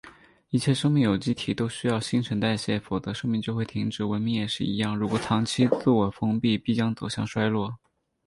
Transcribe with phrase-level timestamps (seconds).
[0.49, 4.03] 一切生命有机体都需要新陈代谢，否则生命就会停止。
[4.03, 7.77] 文明也是一样，如果长期自我封闭，必将走向衰落。